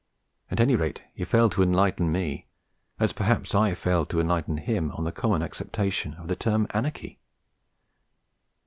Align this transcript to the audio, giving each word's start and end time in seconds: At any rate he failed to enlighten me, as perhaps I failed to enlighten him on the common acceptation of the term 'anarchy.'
At 0.49 0.59
any 0.59 0.75
rate 0.75 1.03
he 1.13 1.23
failed 1.25 1.51
to 1.51 1.61
enlighten 1.61 2.11
me, 2.11 2.47
as 2.99 3.13
perhaps 3.13 3.53
I 3.53 3.75
failed 3.75 4.09
to 4.09 4.19
enlighten 4.19 4.57
him 4.57 4.89
on 4.93 5.03
the 5.03 5.11
common 5.11 5.43
acceptation 5.43 6.15
of 6.15 6.27
the 6.27 6.35
term 6.35 6.65
'anarchy.' 6.73 7.19